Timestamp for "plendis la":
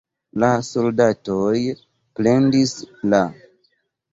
2.21-3.21